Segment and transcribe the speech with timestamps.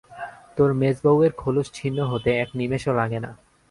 [0.57, 3.31] তোর মেজবউয়ের খোলস ছিন্ন হতে এক নিমেষও লাগে না।